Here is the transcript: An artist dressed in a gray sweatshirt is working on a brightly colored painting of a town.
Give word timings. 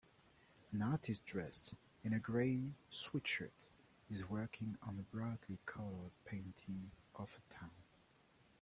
An 0.71 0.81
artist 0.81 1.25
dressed 1.27 1.75
in 2.03 2.11
a 2.11 2.17
gray 2.17 2.71
sweatshirt 2.89 3.67
is 4.09 4.27
working 4.27 4.79
on 4.81 4.97
a 4.97 5.03
brightly 5.15 5.59
colored 5.67 6.09
painting 6.25 6.89
of 7.13 7.37
a 7.37 7.53
town. 7.53 7.69